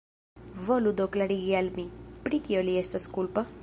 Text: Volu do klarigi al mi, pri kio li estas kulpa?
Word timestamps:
Volu 0.69 0.93
do 1.01 1.07
klarigi 1.17 1.53
al 1.61 1.71
mi, 1.79 1.87
pri 2.27 2.43
kio 2.49 2.69
li 2.71 2.79
estas 2.85 3.11
kulpa? 3.19 3.51